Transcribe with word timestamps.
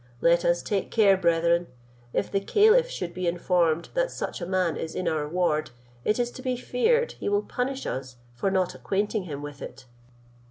Let 0.19 0.43
us 0.43 0.63
take 0.63 0.89
care, 0.89 1.15
brethren; 1.15 1.67
if 2.11 2.31
the 2.31 2.39
caliph 2.39 2.89
should 2.89 3.13
be 3.13 3.27
informed 3.27 3.89
that 3.93 4.09
such 4.09 4.41
a 4.41 4.47
man 4.47 4.75
is 4.75 4.95
in 4.95 5.07
our 5.07 5.29
ward, 5.29 5.69
it 6.03 6.17
is 6.17 6.31
to 6.31 6.41
be 6.41 6.57
feared 6.57 7.11
he 7.19 7.29
will 7.29 7.43
punish 7.43 7.85
us 7.85 8.15
for 8.33 8.49
not 8.49 8.73
acquainting 8.73 9.25
him 9.25 9.43
with 9.43 9.61
it. 9.61 9.85